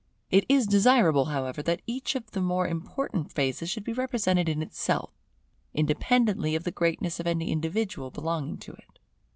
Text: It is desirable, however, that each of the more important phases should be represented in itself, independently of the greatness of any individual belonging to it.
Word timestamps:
It 0.31 0.47
is 0.49 0.65
desirable, 0.65 1.25
however, 1.25 1.61
that 1.61 1.83
each 1.85 2.15
of 2.15 2.31
the 2.31 2.41
more 2.41 2.67
important 2.67 3.31
phases 3.31 3.69
should 3.69 3.83
be 3.83 3.93
represented 3.93 4.49
in 4.49 4.63
itself, 4.63 5.13
independently 5.75 6.55
of 6.55 6.63
the 6.63 6.71
greatness 6.71 7.19
of 7.19 7.27
any 7.27 7.51
individual 7.51 8.09
belonging 8.09 8.57
to 8.61 8.71
it. 8.73 8.97